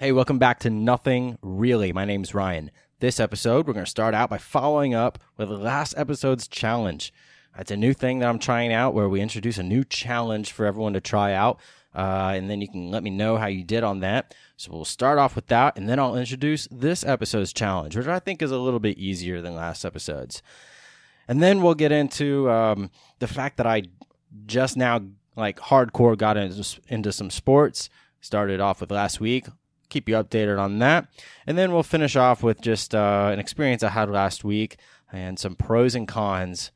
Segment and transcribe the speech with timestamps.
[0.00, 1.92] Hey, welcome back to Nothing Really.
[1.92, 2.70] My name's Ryan.
[3.00, 7.12] This episode, we're going to start out by following up with last episode's challenge.
[7.58, 10.64] It's a new thing that I'm trying out where we introduce a new challenge for
[10.64, 11.60] everyone to try out.
[11.94, 14.34] Uh, and then you can let me know how you did on that.
[14.56, 18.20] So we'll start off with that, and then I'll introduce this episode's challenge, which I
[18.20, 20.42] think is a little bit easier than last episode's.
[21.28, 23.82] And then we'll get into um, the fact that I
[24.46, 25.02] just now,
[25.36, 27.90] like, hardcore got into, into some sports.
[28.22, 29.46] Started off with last week,
[29.90, 31.08] keep you updated on that.
[31.46, 34.76] And then we'll finish off with just uh, an experience I had last week
[35.12, 36.70] and some pros and cons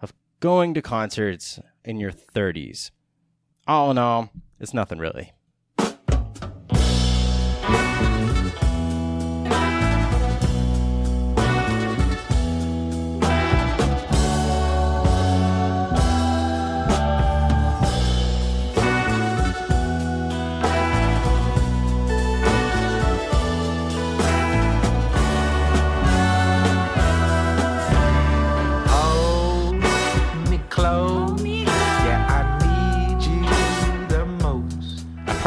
[0.00, 2.90] of going to concerts in your 30s.
[3.66, 5.32] All in all, it's nothing really.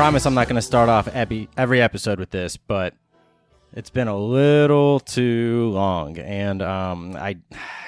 [0.04, 2.94] Promise I'm not going to start off every, every episode with this, but
[3.72, 7.38] it's been a little too long, and um, I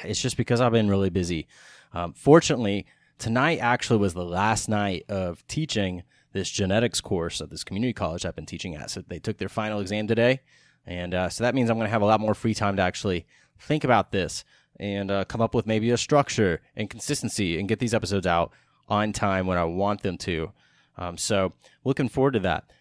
[0.02, 1.45] it's just because I've been really busy.
[1.91, 2.86] Um, fortunately,
[3.17, 8.25] tonight actually was the last night of teaching this genetics course at this community college
[8.25, 8.91] I've been teaching at.
[8.91, 10.39] So they took their final exam today,
[10.86, 12.81] and uh, so that means I'm going to have a lot more free time to
[12.81, 13.25] actually
[13.59, 14.45] think about this
[14.80, 18.53] and uh, come up with maybe a structure and consistency and get these episodes out
[18.88, 20.53] on time when I want them to.
[20.98, 22.72] Um, so looking forward to that.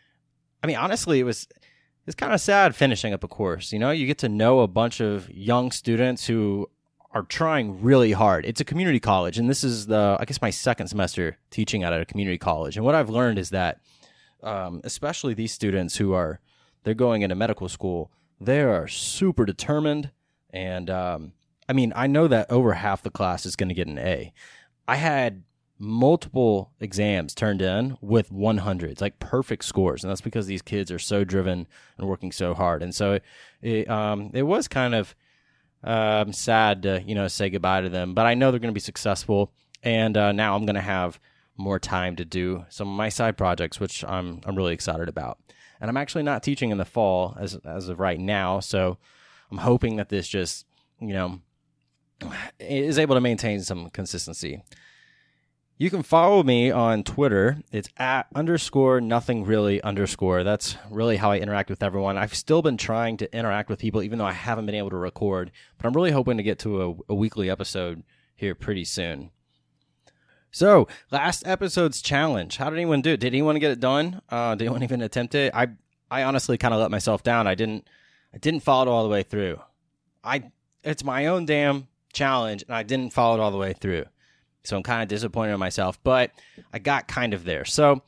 [0.63, 1.49] I mean, honestly, it was
[2.07, 3.73] it's kind of sad finishing up a course.
[3.73, 6.71] You know, you get to know a bunch of young students who
[7.13, 8.45] are trying really hard.
[8.45, 11.93] It's a community college, and this is the I guess my second semester teaching at
[11.93, 12.77] a community college.
[12.77, 13.81] And what I've learned is that,
[14.43, 16.41] um, especially these students who are
[16.83, 20.11] they're going into medical school, they are super determined.
[20.51, 21.33] And um,
[21.69, 24.33] I mean, I know that over half the class is going to get an A.
[24.87, 25.43] I had
[25.79, 30.99] multiple exams turned in with 100s, like perfect scores, and that's because these kids are
[30.99, 31.67] so driven
[31.99, 32.83] and working so hard.
[32.83, 33.25] And so it
[33.63, 35.15] it, um, it was kind of
[35.83, 38.79] um, sad to you know say goodbye to them, but I know they're going to
[38.79, 39.53] be successful,
[39.83, 41.19] and uh, now I'm going to have
[41.57, 45.39] more time to do some of my side projects, which I'm I'm really excited about.
[45.81, 48.99] And I'm actually not teaching in the fall as as of right now, so
[49.51, 50.67] I'm hoping that this just
[51.01, 51.41] you know
[52.59, 54.63] is able to maintain some consistency.
[55.77, 57.59] You can follow me on Twitter.
[57.73, 60.45] It's at underscore nothing really underscore.
[60.45, 62.17] That's really how I interact with everyone.
[62.17, 64.97] I've still been trying to interact with people, even though I haven't been able to
[64.97, 68.05] record, but I'm really hoping to get to a, a weekly episode
[68.37, 69.31] here pretty soon.
[70.53, 72.59] So, last episode's challenge.
[72.59, 73.21] How did anyone do it?
[73.21, 74.23] Did anyone get it done?
[74.29, 75.53] Uh, did anyone even attempt it?
[75.53, 75.71] I
[76.09, 77.49] I honestly kind of let myself down.
[77.49, 77.89] I didn't
[78.33, 79.61] I didn't follow it all the way through.
[80.23, 80.53] I
[80.85, 84.05] it's my own damn challenge, and I didn't follow it all the way through.
[84.65, 86.33] So I'm kind of disappointed in myself, but
[86.73, 87.65] I got kind of there.
[87.65, 88.03] So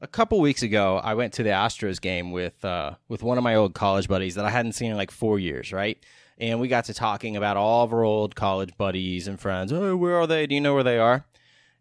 [0.00, 3.44] a couple weeks ago, I went to the Astros game with uh, with one of
[3.44, 5.98] my old college buddies that I hadn't seen in like four years, right?
[6.38, 9.72] And we got to talking about all of our old college buddies and friends.
[9.72, 10.46] Oh, where are they?
[10.46, 11.24] Do you know where they are?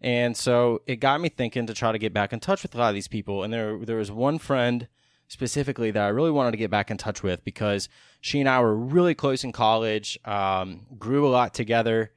[0.01, 2.77] And so it got me thinking to try to get back in touch with a
[2.77, 3.43] lot of these people.
[3.43, 4.87] And there there was one friend
[5.27, 7.89] specifically that I really wanted to get back in touch with because
[8.21, 12.11] she and I were really close in college, um, grew a lot together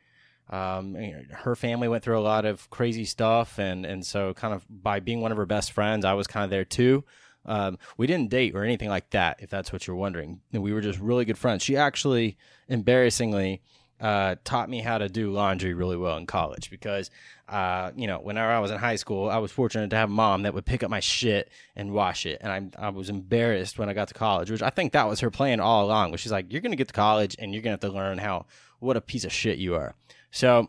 [0.51, 0.95] um,
[1.31, 5.01] her family went through a lot of crazy stuff, and and so kind of by
[5.01, 7.05] being one of her best friends, I was kind of there too.
[7.45, 10.41] Um, we didn't date or anything like that, if that's what you're wondering.
[10.53, 11.63] We were just really good friends.
[11.63, 12.37] She actually,
[12.69, 13.63] embarrassingly,
[14.01, 17.11] uh, taught me how to do laundry really well in college because,
[17.49, 20.13] uh, you know, whenever I was in high school, I was fortunate to have a
[20.13, 22.39] mom that would pick up my shit and wash it.
[22.41, 25.21] And I, I was embarrassed when I got to college, which I think that was
[25.21, 26.13] her plan all along.
[26.13, 27.97] which she's like, you're going to get to college and you're going to have to
[27.97, 28.47] learn how,
[28.79, 29.95] what a piece of shit you are.
[30.31, 30.69] So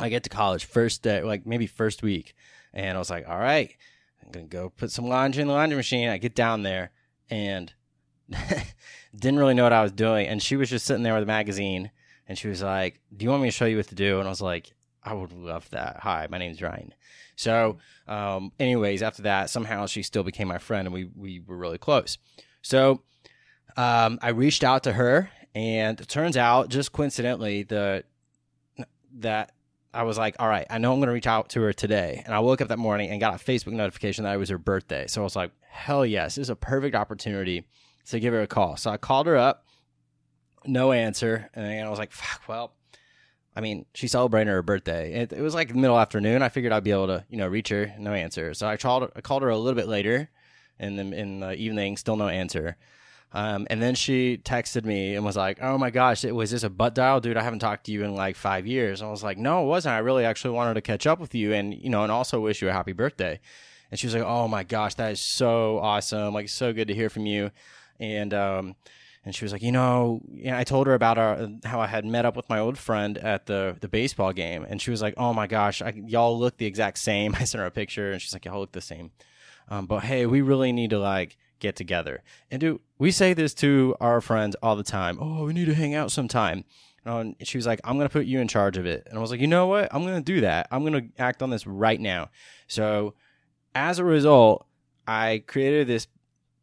[0.00, 2.34] I get to college first day, like maybe first week,
[2.72, 3.74] and I was like, all right,
[4.22, 6.08] I'm gonna go put some laundry in the laundry machine.
[6.08, 6.90] I get down there
[7.30, 7.72] and
[9.16, 11.26] didn't really know what I was doing, and she was just sitting there with a
[11.26, 11.90] magazine,
[12.28, 14.26] and she was like, "Do you want me to show you what to do?" And
[14.28, 14.72] I was like,
[15.02, 16.92] "I would love that." Hi, my name's Ryan.
[17.36, 17.78] So,
[18.08, 21.78] um, anyways, after that, somehow she still became my friend, and we we were really
[21.78, 22.18] close.
[22.62, 23.02] So,
[23.76, 28.04] um, I reached out to her, and it turns out, just coincidentally, the
[29.20, 29.52] that
[29.92, 32.22] I was like, all right, I know I'm going to reach out to her today.
[32.24, 34.58] And I woke up that morning and got a Facebook notification that it was her
[34.58, 35.06] birthday.
[35.06, 37.66] So I was like, hell yes, this is a perfect opportunity
[38.08, 38.76] to give her a call.
[38.76, 39.66] So I called her up,
[40.66, 41.48] no answer.
[41.54, 42.74] And I was like, fuck, well,
[43.56, 45.14] I mean, she's celebrating her birthday.
[45.14, 46.42] It, it was like middle afternoon.
[46.42, 48.52] I figured I'd be able to, you know, reach her, no answer.
[48.52, 50.28] So I called, I called her a little bit later
[50.78, 51.96] in the in the evening.
[51.96, 52.76] Still no answer.
[53.32, 56.62] Um, and then she texted me and was like, "Oh my gosh, it was this
[56.62, 57.36] a butt dial, dude?
[57.36, 59.66] I haven't talked to you in like five years." And I was like, "No, it
[59.66, 59.94] wasn't.
[59.94, 62.62] I really actually wanted to catch up with you and you know, and also wish
[62.62, 63.40] you a happy birthday."
[63.90, 66.34] And she was like, "Oh my gosh, that is so awesome!
[66.34, 67.50] Like, so good to hear from you."
[67.98, 68.76] And um,
[69.26, 72.24] and she was like, you know, I told her about our, how I had met
[72.24, 75.34] up with my old friend at the the baseball game, and she was like, oh
[75.34, 77.34] my gosh, I, y'all look the exact same.
[77.38, 79.10] I sent her a picture, and she's like, y'all look the same.
[79.68, 82.22] Um, but hey, we really need to like get together.
[82.50, 85.18] And do we say this to our friends all the time?
[85.20, 86.64] Oh, we need to hang out sometime.
[87.04, 89.06] And she was like, I'm going to put you in charge of it.
[89.08, 89.88] And I was like, you know what?
[89.94, 90.66] I'm going to do that.
[90.70, 92.30] I'm going to act on this right now.
[92.66, 93.14] So
[93.74, 94.66] as a result,
[95.06, 96.08] I created this,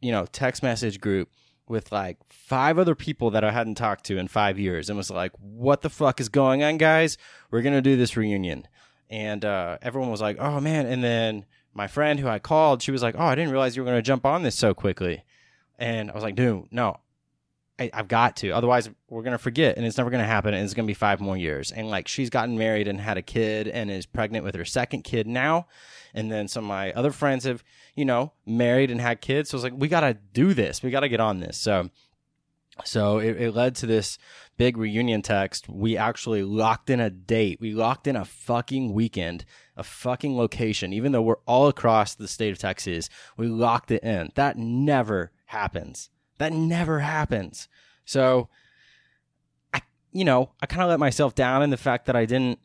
[0.01, 1.29] you know, text message group
[1.69, 5.09] with like five other people that I hadn't talked to in five years and was
[5.09, 7.17] like, what the fuck is going on, guys?
[7.49, 8.67] We're going to do this reunion.
[9.09, 10.87] And uh, everyone was like, oh man.
[10.87, 13.83] And then my friend who I called, she was like, oh, I didn't realize you
[13.83, 15.23] were going to jump on this so quickly.
[15.79, 16.99] And I was like, dude, no,
[17.79, 18.51] I, have got to.
[18.51, 20.53] Otherwise, we're going to forget and it's never going to happen.
[20.53, 21.71] And it's going to be five more years.
[21.71, 25.03] And like, she's gotten married and had a kid and is pregnant with her second
[25.03, 25.67] kid now.
[26.13, 27.63] And then some of my other friends have,
[27.95, 29.49] you know, married and had kids.
[29.49, 30.83] So I was like, we got to do this.
[30.83, 31.57] We got to get on this.
[31.57, 31.89] So,
[32.83, 34.17] so it, it led to this
[34.57, 35.69] big reunion text.
[35.69, 37.59] We actually locked in a date.
[37.61, 39.45] We locked in a fucking weekend,
[39.77, 40.93] a fucking location.
[40.93, 44.31] Even though we're all across the state of Texas, we locked it in.
[44.35, 46.09] That never happens.
[46.39, 47.67] That never happens.
[48.05, 48.49] So,
[49.73, 49.81] I,
[50.11, 52.59] you know, I kind of let myself down in the fact that I didn't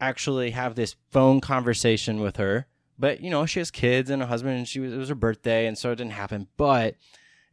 [0.00, 2.66] actually have this phone conversation with her.
[2.98, 5.14] But you know, she has kids and a husband, and she was it was her
[5.14, 6.48] birthday, and so it didn't happen.
[6.56, 6.96] But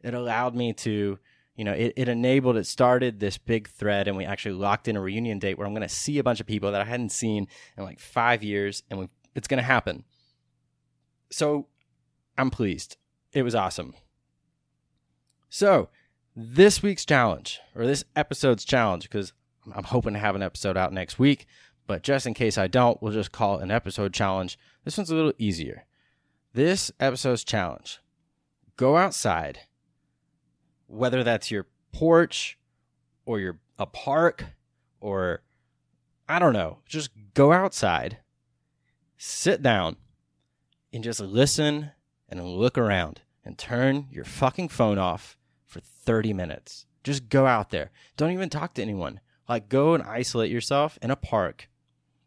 [0.02, 1.18] it allowed me to,
[1.56, 4.96] you know, it, it enabled, it started this big thread, and we actually locked in
[4.96, 7.12] a reunion date where I'm going to see a bunch of people that I hadn't
[7.12, 7.46] seen
[7.76, 10.04] in like five years, and it's going to happen.
[11.30, 11.68] So
[12.36, 12.96] I'm pleased.
[13.32, 13.94] It was awesome.
[15.48, 15.88] So
[16.34, 19.32] this week's challenge, or this episode's challenge, because
[19.72, 21.46] I'm hoping to have an episode out next week,
[21.86, 24.58] but just in case I don't, we'll just call it an episode challenge.
[24.84, 25.84] This one's a little easier.
[26.52, 28.00] This episode's challenge
[28.76, 29.60] go outside,
[30.94, 32.58] whether that's your porch
[33.26, 34.46] or your a park
[35.00, 35.42] or
[36.28, 38.18] I don't know, just go outside,
[39.18, 39.96] sit down,
[40.92, 41.90] and just listen
[42.28, 45.36] and look around and turn your fucking phone off
[45.66, 46.86] for 30 minutes.
[47.02, 47.90] Just go out there.
[48.16, 49.20] Don't even talk to anyone.
[49.46, 51.68] Like, go and isolate yourself in a park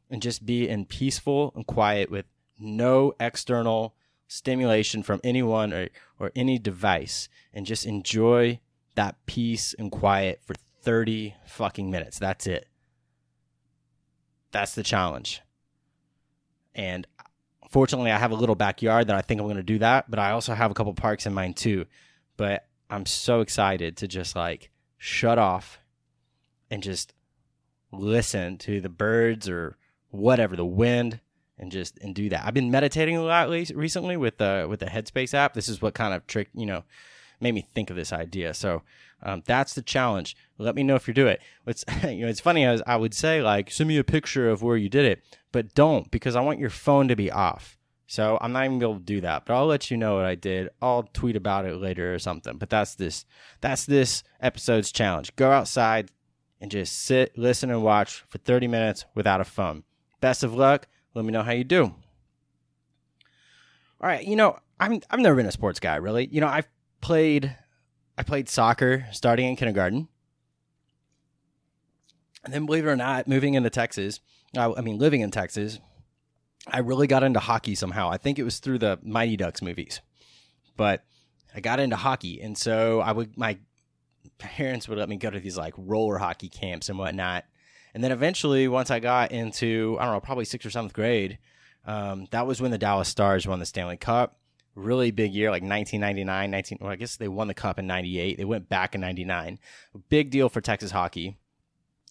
[0.10, 2.26] and just be in peaceful and quiet with
[2.60, 3.96] no external
[4.28, 5.90] stimulation from anyone or,
[6.20, 8.60] or any device and just enjoy
[8.96, 12.20] that peace and quiet for 30 fucking minutes.
[12.20, 12.68] That's it.
[14.52, 15.42] That's the challenge.
[16.74, 17.08] And
[17.70, 20.20] fortunately, I have a little backyard that I think I'm going to do that, but
[20.20, 21.86] I also have a couple parks in mind too.
[22.38, 25.80] But I'm so excited to just like shut off
[26.70, 27.14] and just
[27.92, 29.78] listen to the birds or
[30.10, 31.20] whatever, the wind,
[31.60, 32.46] and just and do that.
[32.46, 35.54] I've been meditating a lot recently with the with the Headspace app.
[35.54, 36.84] This is what kind of trick you know
[37.40, 38.54] made me think of this idea.
[38.54, 38.84] So
[39.24, 40.36] um, that's the challenge.
[40.58, 41.42] Let me know if you do it.
[41.66, 44.62] It's you know it's funny as I would say like send me a picture of
[44.62, 47.78] where you did it, but don't because I want your phone to be off.
[48.10, 50.36] So I'm not even able to do that, but I'll let you know what I
[50.36, 50.70] did.
[50.82, 52.58] I'll tweet about it later or something.
[52.58, 53.26] But that's this
[53.60, 55.36] that's this episode's challenge.
[55.36, 56.10] Go outside
[56.62, 59.84] and just sit, listen, and watch for 30 minutes without a phone.
[60.22, 60.88] Best of luck.
[61.18, 61.86] Let me know how you do.
[61.86, 61.96] All
[64.02, 66.28] right, you know, I'm I've never been a sports guy, really.
[66.32, 66.68] You know, I've
[67.02, 67.56] played
[68.20, 70.10] I played soccer starting in kindergarten.
[72.44, 74.20] And then believe it or not, moving into Texas,
[74.56, 75.80] I, I mean living in Texas,
[76.68, 78.12] I really got into hockey somehow.
[78.12, 80.02] I think it was through the Mighty Ducks movies,
[80.76, 81.04] but
[81.56, 83.58] I got into hockey, and so I would my
[84.38, 87.46] parents would let me go to these like roller hockey camps and whatnot.
[87.98, 91.40] And then eventually, once I got into I don't know, probably sixth or seventh grade,
[91.84, 94.38] um, that was when the Dallas Stars won the Stanley Cup.
[94.76, 96.78] Really big year, like 1999, 19.
[96.80, 98.38] Well, I guess they won the cup in '98.
[98.38, 99.58] They went back in '99.
[100.10, 101.38] Big deal for Texas hockey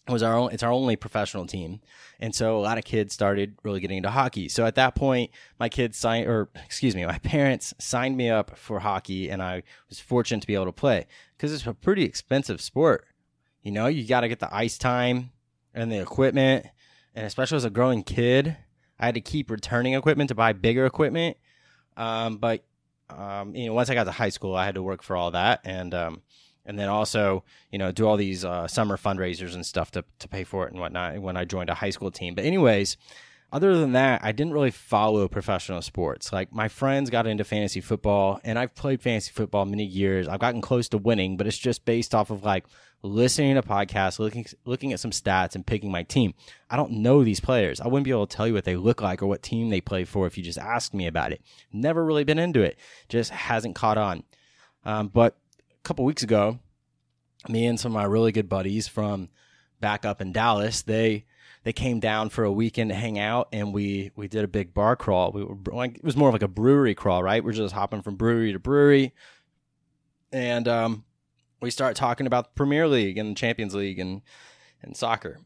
[0.09, 1.79] It was our own, it's our only professional team.
[2.19, 4.49] And so a lot of kids started really getting into hockey.
[4.49, 8.57] So at that point, my kids signed, or excuse me, my parents signed me up
[8.57, 12.03] for hockey and I was fortunate to be able to play because it's a pretty
[12.03, 13.07] expensive sport.
[13.63, 15.31] You know, you got to get the ice time
[15.77, 16.65] and the equipment.
[17.15, 18.57] And especially as a growing kid,
[18.99, 21.37] I had to keep returning equipment to buy bigger equipment.
[21.95, 22.63] Um, but,
[23.09, 25.31] um, you know, once I got to high school, I had to work for all
[25.31, 25.61] that.
[25.63, 26.21] And, um,
[26.65, 30.27] and then also you know do all these uh, summer fundraisers and stuff to, to
[30.27, 32.97] pay for it and whatnot when i joined a high school team but anyways
[33.51, 36.33] other than that, I didn't really follow professional sports.
[36.33, 40.27] Like my friends got into fantasy football, and I've played fantasy football many years.
[40.27, 42.65] I've gotten close to winning, but it's just based off of like
[43.07, 46.33] listening to podcasts, looking looking at some stats, and picking my team.
[46.69, 47.81] I don't know these players.
[47.81, 49.81] I wouldn't be able to tell you what they look like or what team they
[49.81, 51.41] play for if you just asked me about it.
[51.71, 52.77] Never really been into it.
[53.09, 54.23] Just hasn't caught on.
[54.85, 55.37] Um, but
[55.71, 56.59] a couple weeks ago,
[57.49, 59.29] me and some of my really good buddies from
[59.79, 61.25] back up in Dallas, they
[61.63, 64.73] they came down for a weekend to hang out, and we we did a big
[64.73, 65.31] bar crawl.
[65.31, 67.43] We were like it was more of like a brewery crawl, right?
[67.43, 69.13] We're just hopping from brewery to brewery,
[70.31, 71.03] and um,
[71.61, 74.21] we start talking about the Premier League and the Champions League and
[74.81, 75.39] and soccer,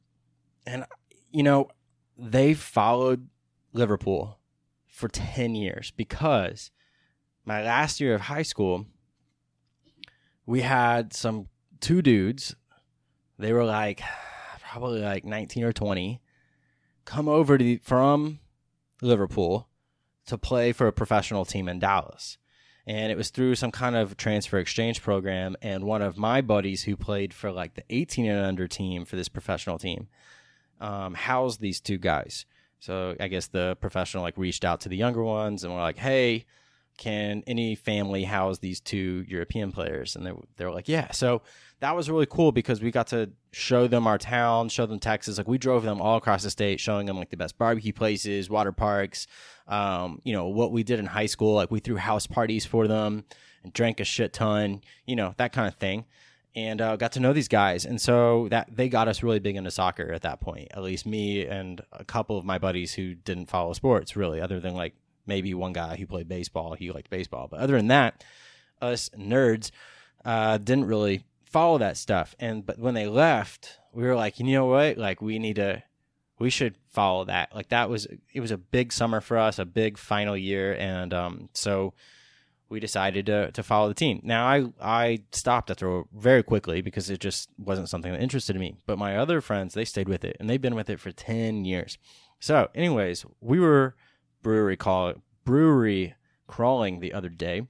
[0.66, 0.86] and
[1.32, 1.70] you know
[2.18, 3.30] they followed
[3.74, 4.40] Liverpool
[4.88, 6.72] for ten years because
[7.46, 8.86] my last year of high school,
[10.46, 11.48] we had some
[11.80, 12.56] two dudes.
[13.38, 14.02] They were like
[14.72, 16.22] probably like 19 or 20,
[17.04, 18.40] come over to from
[19.02, 19.68] Liverpool
[20.28, 22.38] to play for a professional team in Dallas.
[22.88, 25.56] And it was through some kind of transfer exchange program.
[25.62, 29.16] And one of my buddies who played for like the 18 and under team for
[29.16, 30.08] this professional team
[30.80, 32.46] um, housed these two guys.
[32.80, 36.00] So I guess the professional like reached out to the younger ones and were like,
[36.00, 36.46] "Hey,
[37.02, 41.42] can any family house these two European players?" And they they were like, "Yeah." So
[41.80, 45.40] that was really cool because we got to show them our town, show them Texas.
[45.40, 48.52] Like we drove them all across the state, showing them like the best barbecue places,
[48.52, 49.26] water parks,
[49.68, 51.56] um, you know, what we did in high school.
[51.56, 53.26] Like we threw house parties for them
[53.64, 56.06] and drank a shit ton, you know, that kind of thing.
[56.54, 59.56] And uh, got to know these guys, and so that they got us really big
[59.56, 60.68] into soccer at that point.
[60.72, 64.60] At least me and a couple of my buddies who didn't follow sports really, other
[64.60, 64.94] than like
[65.32, 66.74] maybe one guy who played baseball.
[66.74, 68.22] He liked baseball, but other than that,
[68.82, 69.72] us nerds
[70.26, 72.36] uh, didn't really follow that stuff.
[72.38, 74.98] And but when they left, we were like, you know what?
[74.98, 75.84] Like we need to
[76.38, 77.56] we should follow that.
[77.56, 81.14] Like that was it was a big summer for us, a big final year, and
[81.14, 81.94] um, so
[82.68, 84.20] we decided to to follow the team.
[84.24, 88.76] Now I I stopped after very quickly because it just wasn't something that interested me.
[88.86, 91.64] But my other friends they stayed with it, and they've been with it for ten
[91.64, 91.98] years.
[92.42, 93.96] So, anyways, we were
[94.42, 95.14] brewery call
[95.46, 96.16] brewery
[96.48, 97.64] crawling the other day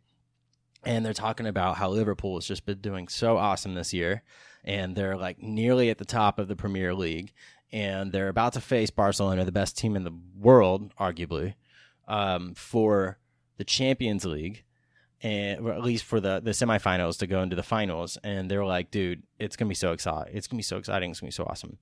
[0.84, 4.24] and they're talking about how Liverpool has just been doing so awesome this year,
[4.64, 7.34] and they're like nearly at the top of the Premier League,
[7.72, 11.54] and they're about to face Barcelona, the best team in the world, arguably,
[12.08, 13.20] um, for
[13.58, 14.64] the Champions League,
[15.22, 18.18] and or at least for the the semifinals to go into the finals.
[18.24, 20.36] And they're like, dude, it's gonna be so exciting.
[20.36, 21.12] It's gonna be so exciting.
[21.12, 21.78] It's gonna be so awesome.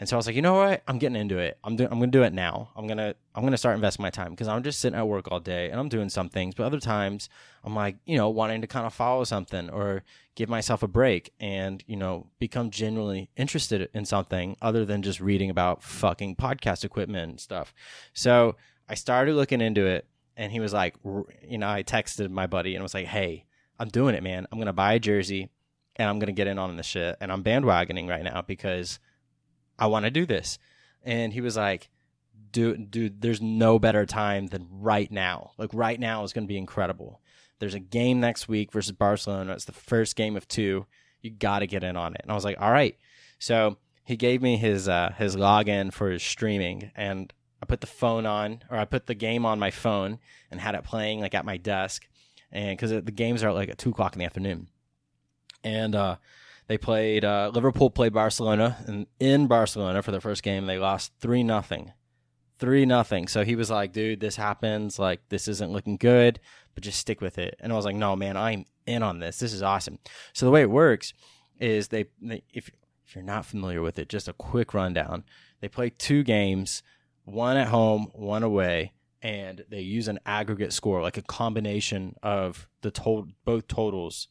[0.00, 0.82] And so I was like, you know what?
[0.88, 1.56] I'm getting into it.
[1.62, 1.88] I'm doing.
[1.92, 2.70] I'm gonna do it now.
[2.74, 3.14] I'm gonna.
[3.34, 5.78] I'm gonna start investing my time because I'm just sitting at work all day and
[5.78, 7.28] I'm doing some things, but other times
[7.62, 10.02] I'm like, you know, wanting to kind of follow something or
[10.34, 15.20] give myself a break and you know become genuinely interested in something other than just
[15.20, 17.72] reading about fucking podcast equipment and stuff.
[18.12, 18.56] So
[18.88, 20.96] I started looking into it, and he was like,
[21.48, 23.44] you know, I texted my buddy and was like, hey,
[23.78, 24.48] I'm doing it, man.
[24.50, 25.50] I'm gonna buy a jersey
[25.94, 28.98] and I'm gonna get in on the shit, and I'm bandwagoning right now because
[29.78, 30.58] I want to do this.
[31.02, 31.88] And he was like,
[32.52, 35.52] dude, dude, there's no better time than right now.
[35.58, 37.20] Like right now is going to be incredible.
[37.58, 39.52] There's a game next week versus Barcelona.
[39.52, 40.86] It's the first game of two.
[41.20, 42.20] You got to get in on it.
[42.22, 42.96] And I was like, all right.
[43.38, 47.86] So he gave me his uh, his login for his streaming, and I put the
[47.86, 50.18] phone on, or I put the game on my phone
[50.50, 52.06] and had it playing like at my desk,
[52.52, 54.68] and because the games are like at two o'clock in the afternoon,
[55.62, 56.16] and uh,
[56.66, 61.12] they played uh, Liverpool played Barcelona, and in Barcelona for the first game they lost
[61.20, 61.92] three nothing,
[62.58, 63.28] three nothing.
[63.28, 64.98] So he was like, "Dude, this happens.
[64.98, 66.40] Like this isn't looking good,
[66.74, 69.38] but just stick with it." And I was like, "No, man, I'm in on this.
[69.38, 69.98] This is awesome."
[70.32, 71.12] So the way it works
[71.60, 72.70] is they, they if
[73.06, 75.24] if you're not familiar with it, just a quick rundown.
[75.60, 76.82] They play two games,
[77.24, 82.68] one at home, one away, and they use an aggregate score, like a combination of
[82.80, 84.28] the total both totals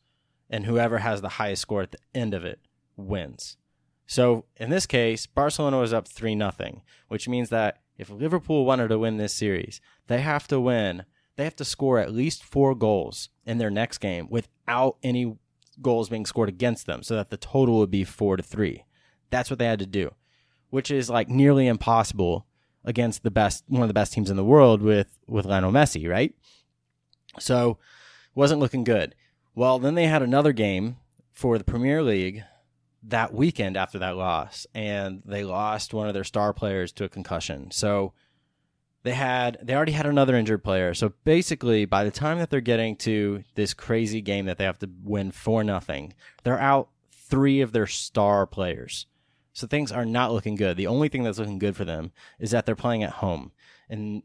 [0.53, 2.60] and whoever has the highest score at the end of it
[2.95, 3.57] wins.
[4.05, 8.89] So in this case, Barcelona was up 3 nothing, which means that if Liverpool wanted
[8.89, 11.05] to win this series, they have to win.
[11.38, 15.36] They have to score at least 4 goals in their next game without any
[15.81, 18.86] goals being scored against them so that the total would be 4 to 3.
[19.31, 20.12] That's what they had to do,
[20.69, 22.45] which is like nearly impossible
[22.86, 26.07] against the best one of the best teams in the world with with Lionel Messi,
[26.07, 26.36] right?
[27.39, 27.79] So,
[28.36, 29.15] wasn't looking good.
[29.55, 30.98] Well, then they had another game
[31.31, 32.43] for the Premier League
[33.03, 37.10] that weekend after that loss, and they lost one of their star players to a
[37.10, 37.69] concussion.
[37.72, 38.13] So
[39.03, 40.93] they had they already had another injured player.
[40.93, 44.79] So basically, by the time that they're getting to this crazy game that they have
[44.79, 49.05] to win for nothing, they're out three of their star players.
[49.51, 50.77] So things are not looking good.
[50.77, 53.51] The only thing that's looking good for them is that they're playing at home.
[53.88, 54.24] And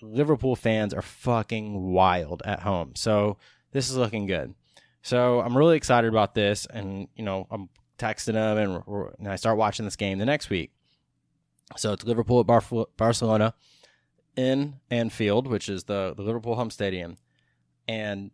[0.00, 2.92] Liverpool fans are fucking wild at home.
[2.94, 3.36] So
[3.72, 4.54] this is looking good.
[5.02, 6.66] So I'm really excited about this.
[6.66, 7.68] And, you know, I'm
[7.98, 8.82] texting them and,
[9.18, 10.72] and I start watching this game the next week.
[11.76, 13.54] So it's Liverpool at Bar- Barcelona
[14.36, 17.16] in Anfield, which is the, the Liverpool home stadium.
[17.88, 18.30] And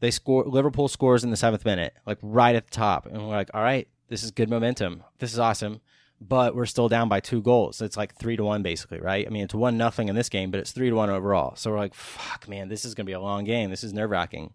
[0.00, 3.06] they score Liverpool scores in the seventh minute, like right at the top.
[3.06, 5.04] And we're like, all right, this is good momentum.
[5.18, 5.80] This is awesome.
[6.20, 7.82] But we're still down by two goals.
[7.82, 9.26] It's like three to one basically, right?
[9.26, 11.56] I mean it's one nothing in this game, but it's three to one overall.
[11.56, 13.68] So we're like, fuck man, this is gonna be a long game.
[13.70, 14.52] This is nerve wracking.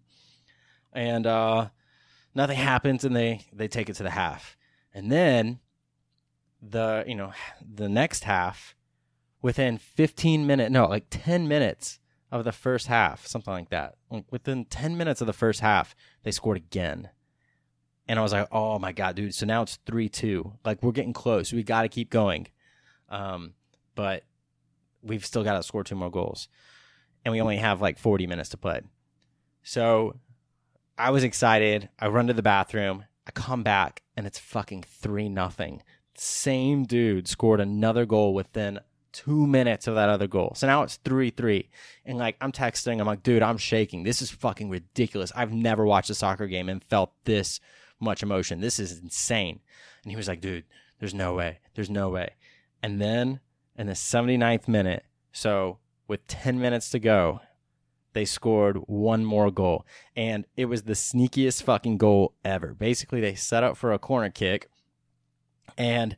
[0.93, 1.69] And uh
[2.36, 4.58] nothing happens and they they take it to the half.
[4.93, 5.60] And then
[6.62, 8.75] the you know, the next half
[9.41, 12.00] within 15 minutes, no, like 10 minutes
[12.31, 13.96] of the first half, something like that.
[14.10, 17.10] Like within 10 minutes of the first half, they scored again.
[18.08, 19.36] And I was like, oh my God, dude.
[19.36, 20.53] So now it's 3 2.
[20.65, 21.53] Like we're getting close.
[21.53, 22.48] We got to keep going.
[23.08, 23.53] Um,
[23.96, 24.24] but
[25.01, 26.48] we've still got to score two more goals.
[27.24, 28.81] And we only have like 40 minutes to play.
[29.63, 30.15] So
[31.00, 31.88] I was excited.
[31.98, 33.06] I run to the bathroom.
[33.25, 35.82] I come back and it's fucking 3 nothing.
[36.15, 38.82] Same dude scored another goal within
[39.13, 40.51] two minutes of that other goal.
[40.56, 41.70] So now it's 3 3.
[42.03, 44.03] And like, I'm texting, I'm like, dude, I'm shaking.
[44.03, 45.32] This is fucking ridiculous.
[45.34, 47.62] I've never watched a soccer game and felt this
[48.01, 48.60] much emotion.
[48.60, 49.62] This is insane.
[50.03, 50.65] And he was like, dude,
[51.00, 51.60] there's no way.
[51.75, 52.32] There's no way.
[52.84, 53.39] And then
[53.77, 55.77] in the 79th minute, so
[56.10, 57.39] with 10 minutes to go,
[58.13, 59.86] they scored one more goal.
[60.16, 62.74] And it was the sneakiest fucking goal ever.
[62.74, 64.68] Basically, they set up for a corner kick
[65.78, 66.18] and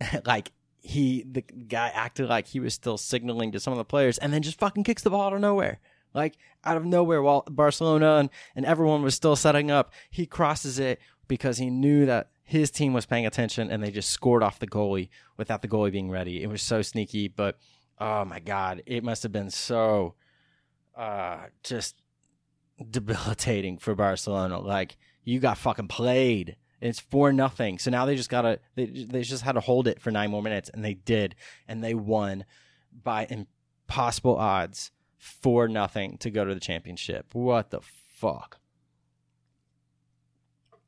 [0.24, 4.18] like he the guy acted like he was still signaling to some of the players
[4.18, 5.80] and then just fucking kicks the ball out of nowhere.
[6.14, 10.78] Like out of nowhere while Barcelona and, and everyone was still setting up, he crosses
[10.78, 14.60] it because he knew that his team was paying attention and they just scored off
[14.60, 16.42] the goalie without the goalie being ready.
[16.42, 17.58] It was so sneaky, but
[17.98, 20.14] oh my god, it must have been so
[20.96, 21.96] uh just
[22.90, 24.58] debilitating for Barcelona.
[24.58, 27.78] Like you got fucking played it's four nothing.
[27.78, 30.42] So now they just gotta they they just had to hold it for nine more
[30.42, 31.34] minutes, and they did,
[31.66, 32.44] and they won
[33.02, 37.34] by impossible odds, four nothing to go to the championship.
[37.34, 38.58] What the fuck?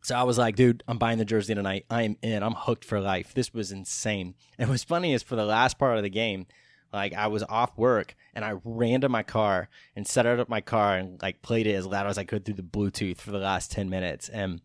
[0.02, 1.84] So I was like, dude, I'm buying the jersey tonight.
[1.90, 2.42] I am in.
[2.42, 3.34] I'm hooked for life.
[3.34, 4.34] This was insane.
[4.56, 6.46] And what's funny is for the last part of the game,
[6.92, 10.60] like I was off work and I ran to my car and set up my
[10.60, 13.38] car and like played it as loud as I could through the Bluetooth for the
[13.38, 14.28] last 10 minutes.
[14.28, 14.60] And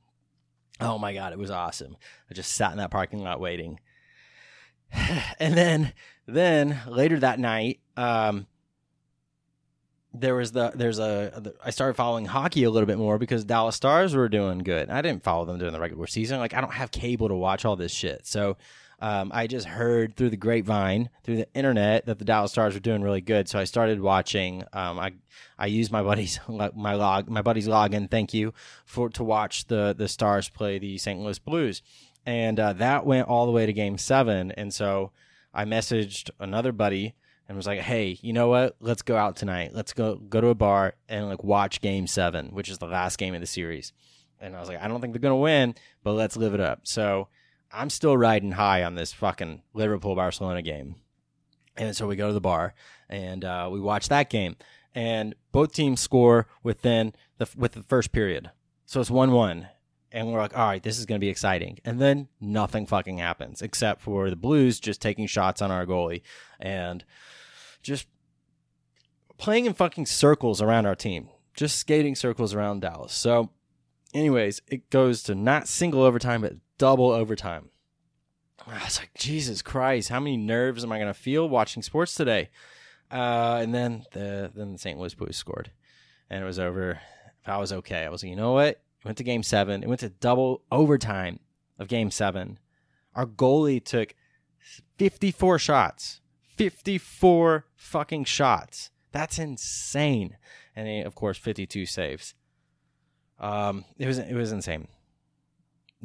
[0.80, 1.98] Oh my god, it was awesome.
[2.30, 3.80] I just sat in that parking lot waiting.
[5.40, 5.94] and then
[6.28, 8.48] then later that night, um,
[10.14, 13.76] there was the there's a I started following hockey a little bit more because Dallas
[13.76, 14.90] Stars were doing good.
[14.90, 16.40] I didn't follow them during the regular season.
[16.40, 18.26] Like I don't have cable to watch all this shit.
[18.26, 18.58] So
[19.04, 22.80] um, I just heard through the grapevine, through the internet, that the Dallas Stars were
[22.80, 23.50] doing really good.
[23.50, 24.63] So I started watching.
[24.72, 25.12] Um, I
[25.60, 28.10] I used my buddy's my log my buddy's login.
[28.10, 28.54] Thank you
[28.86, 31.20] for to watch the the Stars play the St.
[31.20, 31.82] Louis Blues,
[32.26, 34.54] and uh, that went all the way to Game Seven.
[34.54, 35.12] And so
[35.54, 37.13] I messaged another buddy
[37.50, 38.78] and was like, "Hey, you know what?
[38.80, 39.72] Let's go out tonight.
[39.74, 43.18] Let's go go to a bar and like watch Game Seven, which is the last
[43.18, 43.92] game of the series."
[44.39, 46.88] And I was like, "I don't think they're gonna win, but let's live it up."
[46.88, 47.28] So
[47.74, 50.96] I'm still riding high on this fucking Liverpool Barcelona game.
[51.76, 52.76] And so we go to the bar
[53.10, 54.56] and uh, we watch that game.
[54.94, 58.52] And both teams score within the with the first period.
[58.86, 59.68] So it's 1 1.
[60.12, 61.80] And we're like, all right, this is going to be exciting.
[61.84, 66.22] And then nothing fucking happens except for the Blues just taking shots on our goalie
[66.60, 67.04] and
[67.82, 68.06] just
[69.38, 73.12] playing in fucking circles around our team, just skating circles around Dallas.
[73.12, 73.50] So,
[74.14, 77.70] anyways, it goes to not single overtime, but double overtime.
[78.66, 82.14] I was like, Jesus Christ, how many nerves am I going to feel watching sports
[82.16, 82.50] today?
[83.12, 84.98] Uh, and then the then the St.
[84.98, 85.72] Louis Blues scored,
[86.30, 87.00] and it was over.
[87.46, 88.06] I was okay.
[88.06, 88.70] I was like, you know what?
[88.70, 89.84] It went to Game Seven.
[89.84, 91.40] It went to double overtime
[91.78, 92.58] of Game Seven.
[93.14, 94.16] Our goalie took
[94.98, 96.22] fifty-four shots.
[96.56, 98.92] Fifty-four fucking shots.
[99.12, 100.38] That's insane.
[100.76, 102.34] And he, of course, fifty-two saves.
[103.40, 104.88] Um, it was it was insane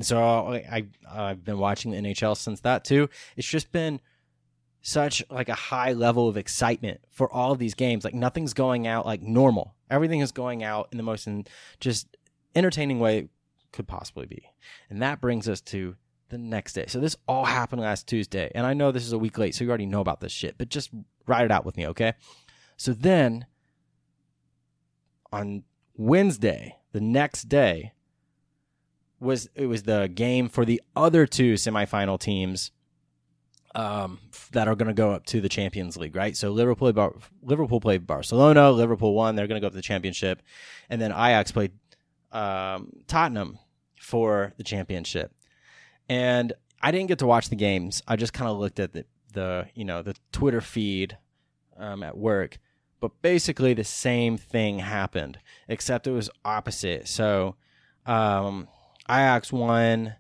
[0.04, 3.08] so I I've been watching the NHL since that too.
[3.36, 4.00] It's just been
[4.80, 8.04] such like a high level of excitement for all of these games.
[8.04, 9.74] Like nothing's going out like normal.
[9.90, 11.46] Everything is going out in the most in
[11.80, 12.16] just
[12.54, 13.28] entertaining way
[13.72, 14.42] could possibly be.
[14.88, 15.96] And that brings us to
[16.28, 16.86] the next day.
[16.86, 18.50] So this all happened last Tuesday.
[18.54, 20.56] And I know this is a week late, so you already know about this shit,
[20.58, 20.90] but just
[21.26, 22.14] ride it out with me, okay?
[22.76, 23.46] So then
[25.32, 25.64] on
[25.96, 27.92] Wednesday, the next day,
[29.20, 32.70] was it was the game for the other two semifinal teams
[33.74, 34.18] um,
[34.52, 36.36] that are going to go up to the Champions League, right?
[36.36, 38.70] So Liverpool Bar- Liverpool played Barcelona.
[38.70, 39.36] Liverpool won.
[39.36, 40.42] They're going to go up to the championship,
[40.88, 41.72] and then Ajax played
[42.32, 43.58] um, Tottenham
[44.00, 45.32] for the championship.
[46.08, 48.02] And I didn't get to watch the games.
[48.06, 51.18] I just kind of looked at the, the you know the Twitter feed
[51.76, 52.58] um, at work.
[53.00, 57.06] But basically, the same thing happened, except it was opposite.
[57.06, 57.54] So
[58.06, 58.66] um,
[59.10, 60.14] Ajax won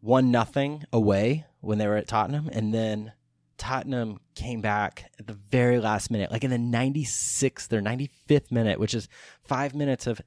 [0.00, 3.12] one nothing away when they were at Tottenham, and then
[3.58, 8.78] Tottenham came back at the very last minute, like in the 96th or 95th minute,
[8.78, 9.08] which is
[9.42, 10.20] five minutes of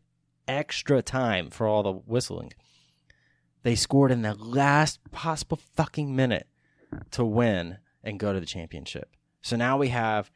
[0.48, 2.52] extra time for all the whistling.
[3.64, 6.48] They scored in the last possible fucking minute
[7.12, 9.16] to win and go to the championship.
[9.42, 10.32] So now we have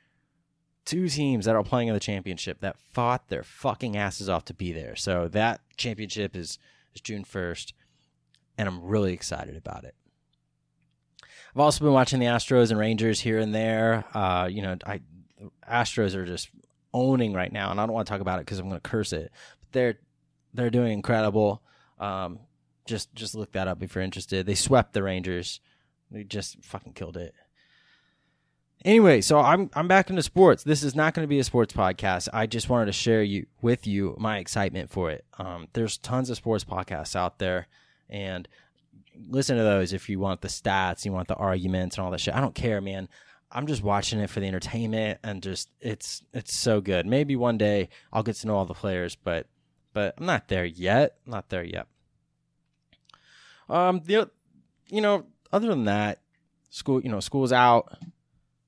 [0.86, 4.54] two teams that are playing in the championship that fought their fucking asses off to
[4.54, 4.96] be there.
[4.96, 6.60] So that championship is,
[6.96, 7.74] is June 1st,
[8.58, 9.96] and I'm really excited about it.
[11.56, 14.06] I've also been watching the Astros and Rangers here and there.
[14.16, 15.02] Uh, you know, I
[15.70, 16.50] Astros are just
[16.94, 18.90] owning right now, and I don't want to talk about it because I'm going to
[18.90, 19.32] curse it.
[19.60, 20.00] But they're
[20.54, 21.62] they're doing incredible.
[22.00, 22.40] Um,
[22.86, 24.46] just just look that up if you're interested.
[24.46, 25.60] They swept the Rangers.
[26.10, 27.34] They just fucking killed it.
[28.86, 30.64] Anyway, so I'm I'm back into sports.
[30.64, 32.28] This is not going to be a sports podcast.
[32.34, 35.26] I just wanted to share you with you my excitement for it.
[35.38, 37.68] Um, there's tons of sports podcasts out there,
[38.10, 38.48] and
[39.30, 42.20] listen to those if you want the stats, you want the arguments and all that
[42.20, 42.36] shit.
[42.36, 43.08] I don't care, man.
[43.52, 47.06] I'm just watching it for the entertainment and just it's it's so good.
[47.06, 49.48] Maybe one day I'll get to know all the players, but
[49.94, 51.18] but I'm not there yet.
[51.26, 51.88] I'm not there yet.
[53.70, 54.30] Um, the
[54.90, 56.20] you know, other than that,
[56.70, 57.96] school you know school's out.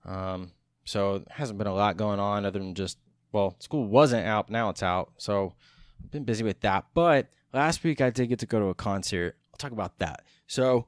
[0.06, 0.52] Um,
[0.84, 2.98] so hasn't been a lot going on other than just
[3.32, 5.12] well, school wasn't out, now it's out.
[5.18, 5.54] So
[6.02, 6.86] I've been busy with that.
[6.94, 9.36] But last week I did get to go to a concert.
[9.52, 10.24] I'll talk about that.
[10.48, 10.88] So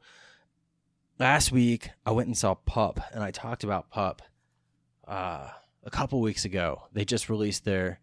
[1.20, 4.22] last week I went and saw Pup, and I talked about Pup
[5.08, 5.50] uh,
[5.84, 6.84] a couple weeks ago.
[6.94, 8.00] They just released their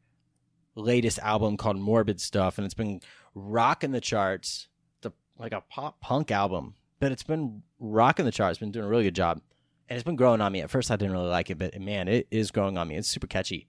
[0.75, 3.01] latest album called Morbid Stuff, and it's been
[3.35, 4.69] rocking the charts.
[5.05, 8.53] A, like a pop punk album, but it's been rocking the charts.
[8.53, 9.41] It's been doing a really good job,
[9.89, 10.61] and it's been growing on me.
[10.61, 12.97] At first, I didn't really like it, but man, it is growing on me.
[12.97, 13.69] It's super catchy.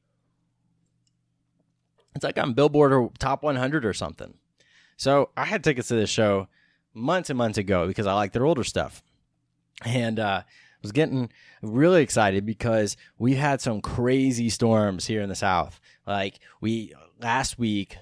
[2.15, 4.35] It's like on Billboard or Top 100 or something.
[4.97, 6.47] So I had tickets to this show
[6.93, 9.03] months and months ago because I like their older stuff.
[9.83, 10.43] And uh,
[10.85, 11.29] was getting
[11.61, 15.79] really excited because we had some crazy storms here in the South.
[16.05, 17.97] Like we last week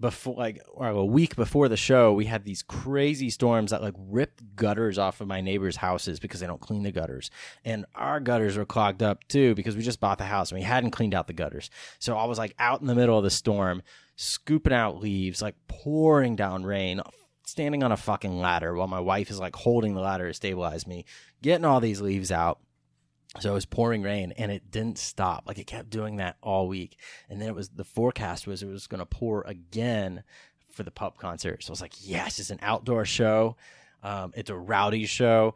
[0.00, 4.42] before like a week before the show we had these crazy storms that like ripped
[4.56, 7.30] gutters off of my neighbors houses because they don't clean the gutters
[7.64, 10.64] and our gutters were clogged up too because we just bought the house and we
[10.64, 13.30] hadn't cleaned out the gutters so i was like out in the middle of the
[13.30, 13.82] storm
[14.16, 17.00] scooping out leaves like pouring down rain
[17.46, 20.86] standing on a fucking ladder while my wife is like holding the ladder to stabilize
[20.86, 21.04] me,
[21.42, 22.58] getting all these leaves out.
[23.40, 25.44] So it was pouring rain and it didn't stop.
[25.46, 26.98] Like it kept doing that all week.
[27.28, 30.22] And then it was the forecast was it was going to pour again
[30.70, 31.62] for the pup concert.
[31.62, 33.56] So I was like, yes, it's an outdoor show.
[34.02, 35.54] Um, it's a rowdy show.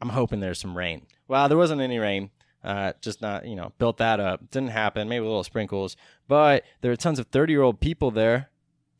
[0.00, 1.06] I'm hoping there's some rain.
[1.28, 2.30] Well, there wasn't any rain.
[2.64, 4.50] Uh, just not, you know, built that up.
[4.50, 5.08] Didn't happen.
[5.08, 5.96] Maybe a little sprinkles,
[6.28, 8.50] but there were tons of 30 year old people there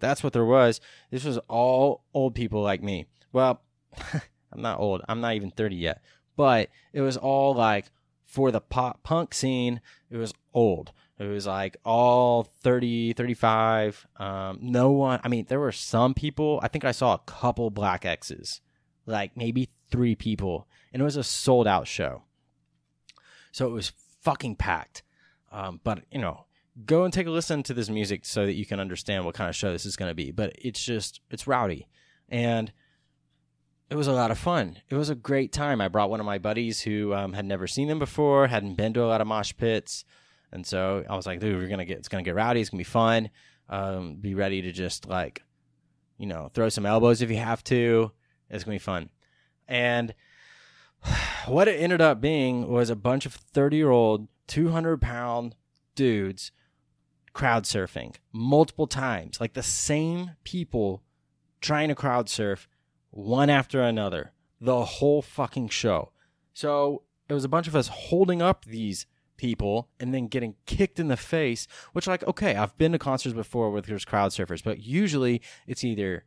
[0.01, 0.81] that's what there was.
[1.11, 3.07] This was all old people like me.
[3.33, 3.63] Well,
[4.53, 5.03] I'm not old.
[5.09, 6.03] I'm not even 30 yet.
[6.37, 7.87] But it was all like
[8.31, 10.93] for the pop punk scene, it was old.
[11.19, 14.07] It was like all 30, 35.
[14.19, 16.61] Um, no one, I mean, there were some people.
[16.62, 18.61] I think I saw a couple black X's,
[19.05, 20.69] like maybe three people.
[20.93, 22.23] And it was a sold out show.
[23.51, 25.03] So it was fucking packed.
[25.51, 26.47] Um, but, you know,
[26.87, 29.49] go and take a listen to this music so that you can understand what kind
[29.49, 30.31] of show this is going to be.
[30.31, 31.88] But it's just, it's rowdy.
[32.29, 32.73] And
[33.90, 34.79] it was a lot of fun.
[34.88, 35.81] It was a great time.
[35.81, 38.94] I brought one of my buddies who um, had never seen them before, hadn't been
[38.94, 40.05] to a lot of mosh pits.
[40.53, 42.61] And so I was like, dude, we're to get, it's to get rowdy.
[42.61, 43.31] It's to be fun.
[43.68, 45.42] Um, be ready to just like,
[46.18, 48.12] you know, throw some elbows if you have to.
[48.48, 49.11] It's to be fun.
[49.66, 50.14] And
[51.46, 55.57] what it ended up being was a bunch of 30 year old, 200 pound
[55.96, 56.53] dudes
[57.33, 61.03] crowd surfing multiple times, like the same people
[61.61, 62.68] trying to crowd surf
[63.11, 66.12] one after another the whole fucking show.
[66.53, 71.01] So it was a bunch of us holding up these people and then getting kicked
[71.01, 74.62] in the face, which like okay, I've been to concerts before where there's crowd surfers,
[74.62, 76.25] but usually it's either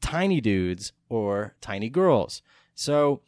[0.00, 2.42] tiny dudes or tiny girls.
[2.74, 3.22] So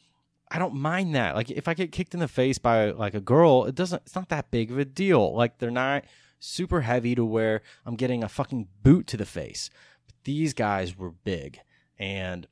[0.51, 1.35] I don't mind that.
[1.35, 4.15] Like if I get kicked in the face by like a girl, it doesn't it's
[4.15, 5.35] not that big of a deal.
[5.35, 6.05] Like they're not
[6.39, 9.71] super heavy to where I'm getting a fucking boot to the face.
[10.07, 11.61] But these guys were big.
[11.99, 12.47] And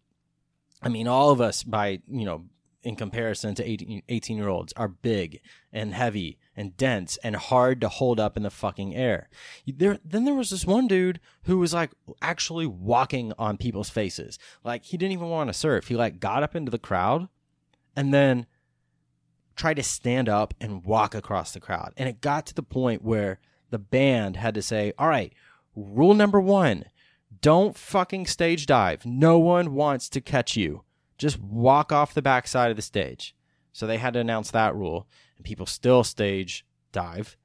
[0.82, 2.44] I mean, all of us, by, you know,
[2.82, 5.40] in comparison to 18, 18 year olds, are big
[5.72, 9.28] and heavy and dense and hard to hold up in the fucking air.
[9.66, 11.90] There, then there was this one dude who was like
[12.22, 14.38] actually walking on people's faces.
[14.64, 15.88] Like he didn't even want to surf.
[15.88, 17.28] He like got up into the crowd
[17.96, 18.46] and then
[19.56, 21.92] tried to stand up and walk across the crowd.
[21.96, 25.32] And it got to the point where the band had to say, all right,
[25.74, 26.84] rule number one,
[27.40, 29.04] don't fucking stage dive.
[29.04, 30.84] No one wants to catch you.
[31.16, 33.34] Just walk off the backside of the stage.
[33.72, 37.36] So they had to announce that rule, and people still stage dive.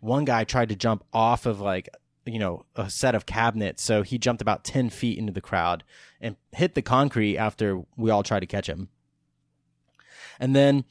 [0.00, 1.88] One guy tried to jump off of like,
[2.24, 3.82] you know, a set of cabinets.
[3.82, 5.84] So he jumped about 10 feet into the crowd
[6.20, 8.88] and hit the concrete after we all tried to catch him.
[10.38, 10.84] And then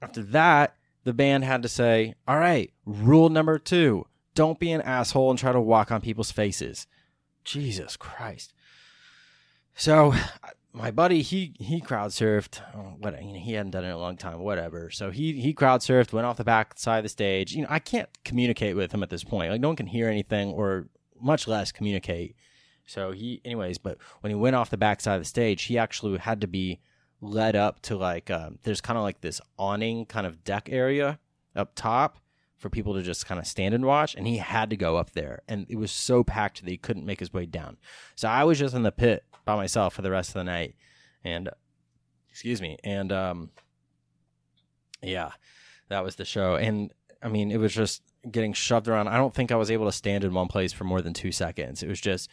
[0.00, 4.82] after that, the band had to say, all right, rule number two don't be an
[4.82, 6.86] asshole and try to walk on people's faces.
[7.46, 8.52] Jesus Christ.
[9.74, 10.14] So
[10.72, 12.60] my buddy, he he crowd surfed.
[12.74, 14.40] Oh, what you know, he hadn't done it in a long time.
[14.40, 14.90] Whatever.
[14.90, 17.54] So he he crowd surfed, went off the back side of the stage.
[17.54, 19.50] You know, I can't communicate with him at this point.
[19.50, 20.88] Like no one can hear anything, or
[21.20, 22.36] much less communicate.
[22.84, 25.78] So he, anyways, but when he went off the back side of the stage, he
[25.78, 26.80] actually had to be
[27.20, 31.18] led up to like um, there's kind of like this awning kind of deck area
[31.54, 32.18] up top
[32.56, 35.12] for people to just kind of stand and watch and he had to go up
[35.12, 37.76] there and it was so packed that he couldn't make his way down.
[38.14, 40.74] So i was just in the pit by myself for the rest of the night
[41.22, 41.50] and
[42.30, 43.50] excuse me and um
[45.02, 45.32] yeah
[45.88, 46.56] that was the show.
[46.56, 46.92] And
[47.22, 49.08] i mean it was just getting shoved around.
[49.08, 51.32] I don't think i was able to stand in one place for more than two
[51.32, 51.82] seconds.
[51.82, 52.30] It was just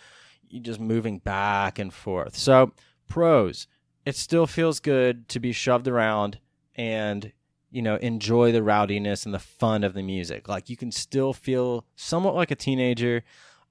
[0.62, 2.38] just moving back and forth.
[2.38, 2.72] So
[3.10, 3.68] pros
[4.06, 6.40] it still feels good to be shoved around
[6.76, 7.32] and
[7.74, 10.48] you know enjoy the rowdiness and the fun of the music.
[10.48, 13.24] Like you can still feel somewhat like a teenager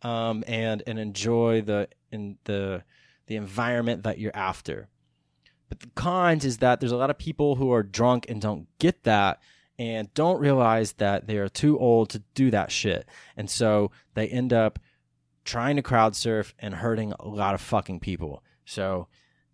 [0.03, 2.83] um, and and enjoy the in the
[3.27, 4.89] the environment that you're after.
[5.69, 8.67] But the cons is that there's a lot of people who are drunk and don't
[8.79, 9.41] get that
[9.79, 13.09] and don't realize that they are too old to do that shit.
[13.37, 14.79] And so they end up
[15.45, 18.43] trying to crowd surf and hurting a lot of fucking people.
[18.65, 19.09] So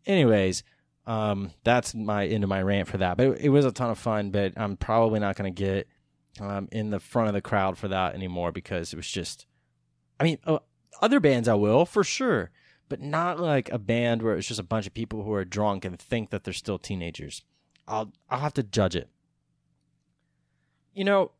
[0.07, 0.65] anyways,
[1.09, 3.16] um, that's my end of my rant for that.
[3.16, 4.31] But it, it, was a ton of fun.
[4.31, 5.88] But I'm probably not going to get
[6.38, 9.47] um, in the front of the crowd for that anymore because it was just.
[10.21, 10.59] I mean, uh,
[11.01, 12.51] other bands I will for sure,
[12.88, 15.85] but not like a band where it's just a bunch of people who are drunk
[15.85, 17.42] and think that they're still teenagers.
[17.87, 19.09] I'll I'll have to judge it.
[20.92, 21.31] You know,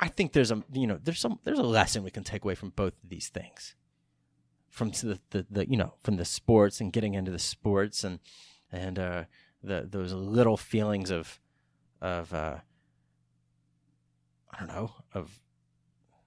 [0.00, 2.56] I think there's a you know there's some there's a lesson we can take away
[2.56, 3.76] from both of these things
[4.68, 8.18] from the, the, the you know from the sports and getting into the sports and
[8.72, 9.24] and uh,
[9.62, 11.40] the those little feelings of
[12.00, 12.56] of uh,
[14.52, 15.40] I don't know of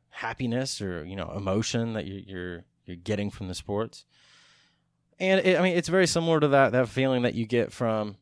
[0.10, 4.06] happiness or you know emotion that you, you're you're getting from the sports.
[5.20, 8.18] And it, I mean, it's very similar to that that feeling that you get from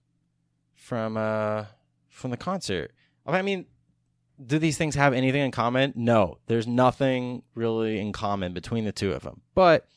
[0.76, 1.66] from uh
[2.10, 2.92] from the concert.
[3.26, 3.66] I mean,
[4.44, 5.94] do these things have anything in common?
[5.96, 9.42] No, there's nothing really in common between the two of them.
[9.54, 9.88] But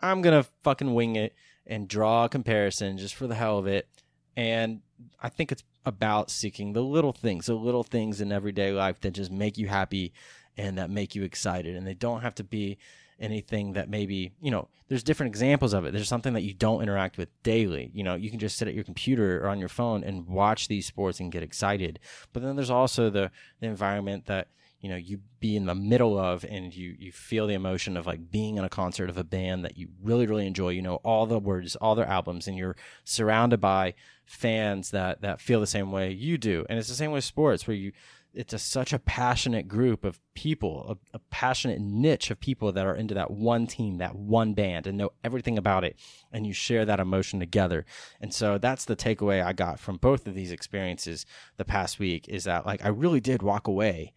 [0.00, 1.34] I'm gonna fucking wing it
[1.68, 3.88] and draw a comparison just for the hell of it.
[4.36, 4.80] And
[5.22, 9.12] I think it's about seeking the little things, the little things in everyday life that
[9.12, 10.12] just make you happy
[10.56, 11.76] and that make you excited.
[11.76, 12.78] And they don't have to be
[13.20, 15.92] anything that maybe, you know, there's different examples of it.
[15.92, 17.90] There's something that you don't interact with daily.
[17.92, 20.68] You know, you can just sit at your computer or on your phone and watch
[20.68, 21.98] these sports and get excited.
[22.32, 24.48] But then there's also the, the environment that
[24.80, 28.06] you know you be in the middle of and you you feel the emotion of
[28.06, 30.70] like being in a concert of a band that you really really enjoy.
[30.70, 35.40] You know all the words all their albums and you're surrounded by fans that that
[35.40, 36.64] feel the same way you do.
[36.68, 37.92] And it's the same with sports where you
[38.34, 42.86] it's a, such a passionate group of people a, a passionate niche of people that
[42.86, 45.96] are into that one team that one band and know everything about it
[46.30, 47.84] and you share that emotion together.
[48.20, 52.28] And so that's the takeaway i got from both of these experiences the past week
[52.28, 54.12] is that like i really did walk away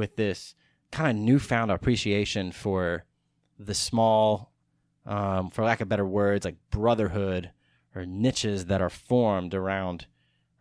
[0.00, 0.54] with this
[0.90, 3.04] kind of newfound appreciation for
[3.58, 4.50] the small,
[5.04, 7.50] um, for lack of better words, like brotherhood
[7.94, 10.06] or niches that are formed around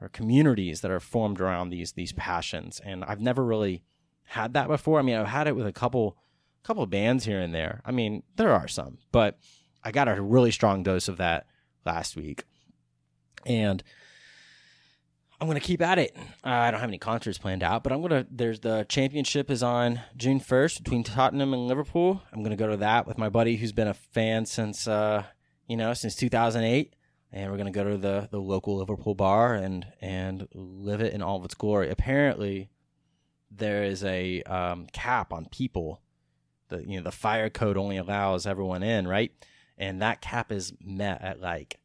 [0.02, 2.82] or communities that are formed around these these passions.
[2.84, 3.82] And I've never really
[4.26, 5.00] had that before.
[5.00, 6.18] I mean, I've had it with a couple
[6.62, 7.82] couple bands here and there.
[7.86, 9.40] I mean, there are some, but
[9.86, 11.48] I got a really strong dose of that
[11.86, 12.44] last week.
[13.46, 13.82] And
[15.42, 16.16] I'm gonna keep at it.
[16.44, 18.26] Uh, I don't have any concerts planned out, but I'm gonna.
[18.30, 22.22] There's the championship is on June 1st between Tottenham and Liverpool.
[22.34, 25.24] I'm gonna go to that with my buddy who's been a fan since uh,
[25.68, 26.94] you know since 2008,
[27.32, 31.22] and we're gonna go to the the local Liverpool bar and and live it in
[31.22, 31.90] all of its glory.
[31.90, 32.70] Apparently,
[33.50, 36.02] there is a um, cap on people.
[36.68, 39.32] The you know the fire code only allows everyone in, right?
[39.80, 41.80] and that cap is met at like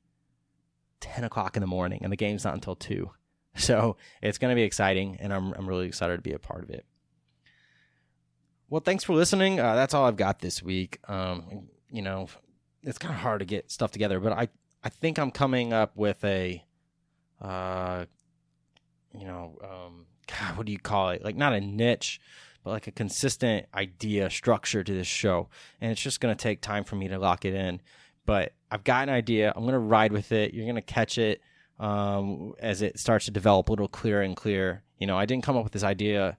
[1.00, 3.10] 10 o'clock in the morning, and the game's not until 2.
[3.60, 6.64] So it's going to be exciting, and I'm, I'm really excited to be a part
[6.64, 6.84] of it.
[8.68, 9.60] Well, thanks for listening.
[9.60, 10.98] Uh, that's all I've got this week.
[11.06, 12.26] Um, you know,
[12.82, 14.48] it's kind of hard to get stuff together, but I,
[14.82, 16.64] I think I'm coming up with a,
[17.40, 18.06] uh,
[19.16, 21.24] you know, um, God, what do you call it?
[21.24, 22.20] Like not a niche,
[22.64, 25.48] but like a consistent idea structure to this show.
[25.80, 27.80] And it's just going to take time for me to lock it in.
[28.26, 29.52] But I've got an idea.
[29.54, 30.54] I'm going to ride with it.
[30.54, 31.40] You're going to catch it
[31.78, 34.82] um, as it starts to develop a little clearer and clearer.
[34.98, 36.36] You know, I didn't come up with this idea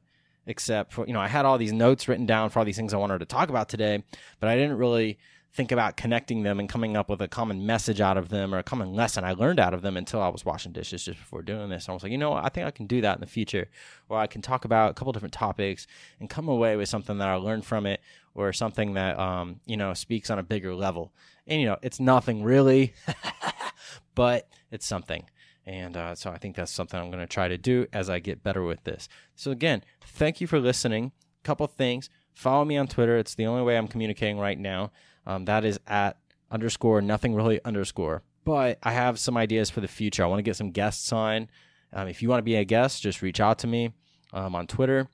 [0.48, 2.94] except for, you know, I had all these notes written down for all these things
[2.94, 4.04] I wanted to talk about today,
[4.40, 5.18] but I didn't really
[5.56, 8.58] think about connecting them and coming up with a common message out of them or
[8.58, 11.42] a common lesson I learned out of them until I was washing dishes just before
[11.42, 11.88] doing this.
[11.88, 12.34] I was like, you know?
[12.34, 13.70] I think I can do that in the future,
[14.10, 15.88] or I can talk about a couple different topics
[16.20, 18.02] and come away with something that I learned from it
[18.34, 21.14] or something that, um, you know, speaks on a bigger level.
[21.48, 22.94] And, you know, it's nothing really,
[24.16, 25.26] but it's something.
[25.66, 28.20] And uh, so I think that's something I'm going to try to do as I
[28.20, 29.10] get better with this.
[29.36, 31.12] So, again, thank you for listening.
[31.44, 32.10] Couple things.
[32.34, 33.18] Follow me on Twitter.
[33.18, 34.92] It's the only way I'm communicating right now.
[35.26, 36.18] Um, that is at
[36.52, 38.22] underscore nothing really underscore.
[38.44, 40.24] But I have some ideas for the future.
[40.24, 41.50] I want to get some guests on.
[41.92, 43.92] Um, if you want to be a guest, just reach out to me
[44.34, 45.08] um, on Twitter.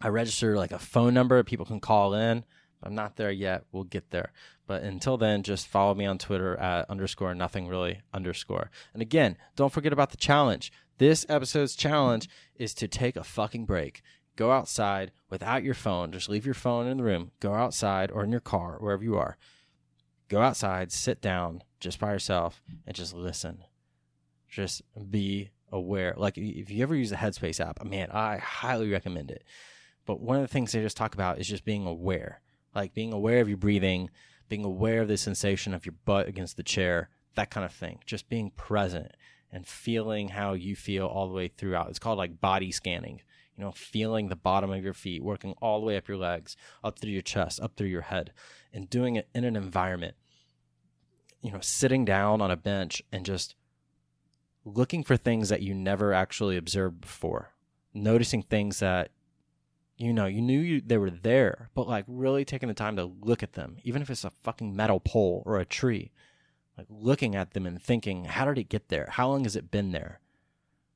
[0.00, 2.44] I register like a phone number people can call in.
[2.84, 3.64] I'm not there yet.
[3.72, 4.32] We'll get there.
[4.66, 8.70] But until then, just follow me on Twitter at underscore nothing really underscore.
[8.92, 10.72] And again, don't forget about the challenge.
[10.98, 14.02] This episode's challenge is to take a fucking break
[14.36, 16.12] go outside without your phone.
[16.12, 17.30] Just leave your phone in the room.
[17.40, 19.36] Go outside or in your car, wherever you are.
[20.28, 23.64] Go outside, sit down just by yourself, and just listen.
[24.48, 26.14] Just be aware.
[26.16, 29.44] Like if you ever use the Headspace app, man, I highly recommend it.
[30.06, 32.40] But one of the things they just talk about is just being aware.
[32.74, 34.10] Like being aware of your breathing,
[34.48, 38.00] being aware of the sensation of your butt against the chair, that kind of thing.
[38.06, 39.12] Just being present
[39.52, 41.88] and feeling how you feel all the way throughout.
[41.88, 43.20] It's called like body scanning
[43.56, 46.56] you know, feeling the bottom of your feet, working all the way up your legs,
[46.82, 48.32] up through your chest, up through your head,
[48.72, 50.16] and doing it in an environment,
[51.40, 53.54] you know, sitting down on a bench and just
[54.64, 57.52] looking for things that you never actually observed before,
[57.92, 59.10] noticing things that
[59.96, 63.04] you know you knew you, they were there, but like really taking the time to
[63.04, 66.10] look at them, even if it's a fucking metal pole or a tree,
[66.76, 69.08] like looking at them and thinking, how did it get there?
[69.10, 70.20] How long has it been there?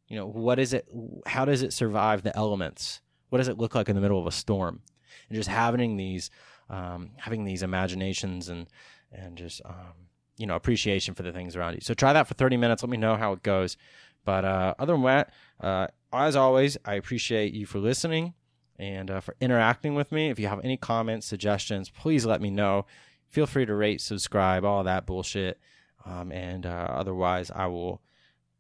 [0.09, 0.89] You know, what is it?
[1.27, 3.01] How does it survive the elements?
[3.29, 4.81] What does it look like in the middle of a storm?
[5.29, 6.31] And just having these,
[6.71, 8.67] um, having these imaginations and
[9.13, 10.09] and just um,
[10.39, 11.81] you know appreciation for the things around you.
[11.83, 12.83] So try that for 30 minutes.
[12.83, 13.77] Let me know how it goes.
[14.25, 18.35] But uh, other than that, uh, as always, I appreciate you for listening
[18.79, 20.31] and uh, for interacting with me.
[20.31, 22.87] If you have any comments, suggestions, please let me know.
[23.29, 25.61] Feel free to rate, subscribe, all that bullshit.
[26.05, 28.01] Um, and uh, otherwise, I will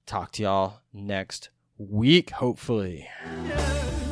[0.06, 3.08] talk to y'all next week, hopefully.
[3.24, 4.07] Yeah.